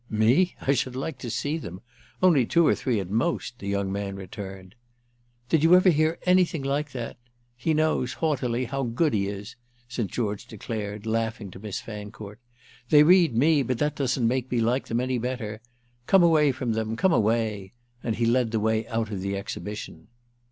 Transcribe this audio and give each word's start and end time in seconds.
"Me? 0.09 0.55
I 0.61 0.73
should 0.73 0.95
like 0.95 1.19
to 1.19 1.29
see 1.29 1.59
them! 1.59 1.79
Only 2.23 2.43
two 2.43 2.65
or 2.65 2.73
three 2.73 2.99
at 2.99 3.11
most," 3.11 3.59
the 3.59 3.67
young 3.67 3.91
man 3.91 4.15
returned. 4.15 4.73
"Did 5.47 5.61
you 5.61 5.75
ever 5.75 5.91
hear 5.91 6.17
anything 6.25 6.63
like 6.63 6.91
that? 6.93 7.17
He 7.55 7.75
knows, 7.75 8.13
haughtily, 8.13 8.65
how 8.65 8.81
good 8.81 9.13
he 9.13 9.27
is!" 9.27 9.55
St. 9.87 10.09
George 10.09 10.47
declared, 10.47 11.05
laughing 11.05 11.51
to 11.51 11.59
Miss 11.59 11.81
Fancourt. 11.81 12.39
"They 12.89 13.03
read 13.03 13.37
me, 13.37 13.61
but 13.61 13.77
that 13.77 13.95
doesn't 13.95 14.27
make 14.27 14.49
me 14.51 14.59
like 14.59 14.87
them 14.87 14.99
any 15.01 15.19
better. 15.19 15.61
Come 16.07 16.23
away 16.23 16.51
from 16.51 16.73
them, 16.73 16.95
come 16.95 17.13
away!" 17.13 17.73
And 18.03 18.15
he 18.15 18.25
led 18.25 18.49
the 18.49 18.59
way 18.59 18.87
out 18.87 19.11
of 19.11 19.21
the 19.21 19.37
exhibition. 19.37 20.07